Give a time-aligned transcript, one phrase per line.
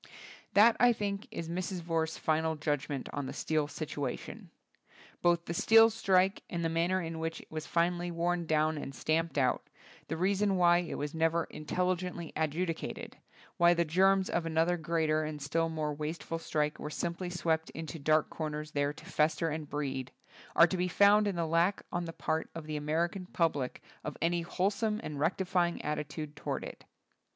[0.55, 1.81] That I think, is Mrs.
[1.81, 4.49] Vorse's final judgment on the steel situation.
[5.21, 8.95] Both the steel strike and the manner in which it was finally worn down and
[8.95, 9.69] stamped out,
[10.07, 13.17] the reason why it was never intelligently adjudicated,
[13.57, 17.99] why the germs of another greater and still more wasteful strike were simply swept into
[17.99, 20.11] dark comers there to fester and breed,
[20.55, 24.17] are to be found in the lack on the part of the American public of
[24.19, 26.85] any wholesome and rectifying attitude toward it.